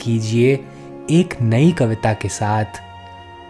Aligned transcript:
कीजिए 0.00 0.54
एक 1.10 1.40
नई 1.40 1.72
कविता 1.72 2.14
के 2.14 2.28
साथ 2.28 2.64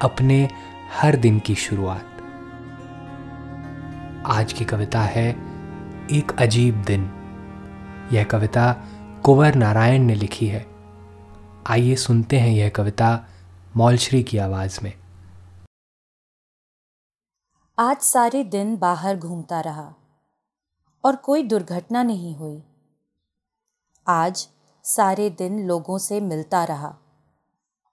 अपने 0.02 0.48
हर 0.92 1.16
दिन 1.16 1.38
की 1.38 1.54
शुरुआत। 1.54 2.06
आज 4.26 4.52
की 4.52 4.64
कविता 4.64 5.00
है 5.00 5.30
एक 6.12 6.36
अजीब 6.38 6.82
दिन। 6.82 7.02
यह 8.12 8.24
कविता 8.24 8.73
कुंवर 9.24 9.54
नारायण 9.54 10.02
ने 10.02 10.14
लिखी 10.14 10.46
है। 10.46 10.66
आइए 11.66 11.96
सुनते 11.96 12.40
हैं 12.40 12.51
यह 12.51 12.68
कविता 12.68 13.26
मौलश्री 13.76 14.23
की 14.23 14.38
आवाज़ 14.38 14.80
में। 14.82 14.92
आज 17.78 17.96
सारे 17.96 18.45
दिन 18.45 18.76
बाहर 18.76 19.16
घूमता 19.16 19.60
रहा 19.60 19.95
और 21.04 21.16
कोई 21.16 21.42
दुर्घटना 21.42 22.02
नहीं 22.02 22.37
हुई। 22.37 22.62
आज 24.09 24.48
सारे 24.84 25.30
दिन 25.30 25.58
लोगों 25.66 25.98
से 25.98 26.20
मिलता 26.20 26.64
रहा 26.64 26.96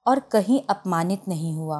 और 0.05 0.19
कहीं 0.19 0.61
अपमानित 0.69 1.27
नहीं 1.27 1.53
हुआ। 1.53 1.79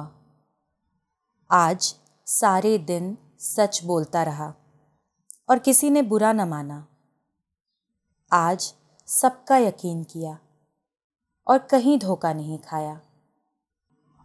आज 1.50 1.94
सारे 2.26 2.78
दिन 2.78 3.16
सच 3.38 3.84
बोलता 3.84 4.22
रहा 4.22 4.54
और 5.50 5.58
किसी 5.58 5.90
ने 5.90 6.02
बुरा 6.02 6.32
न 6.32 6.48
माना। 6.48 6.86
आज 8.32 8.74
सबका 9.08 9.56
यकीन 9.56 10.04
किया 10.04 10.38
और 11.46 11.58
कहीं 11.58 11.98
धोखा 11.98 12.32
नहीं 12.32 12.58
खाया। 12.58 13.00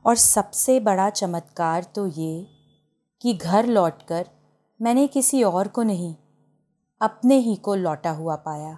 और 0.05 0.15
सबसे 0.15 0.79
बड़ा 0.79 1.09
चमत्कार 1.09 1.83
तो 1.83 2.07
ये 2.07 2.47
कि 3.21 3.33
घर 3.33 3.65
लौटकर 3.65 4.29
मैंने 4.79 5.07
किसी 5.07 5.43
और 5.43 5.67
को 5.67 5.83
नहीं, 5.83 6.15
अपने 7.01 7.35
ही 7.35 7.55
को 7.55 7.75
लौटा 7.75 8.11
हुआ 8.11 8.35
पाया। 8.35 8.77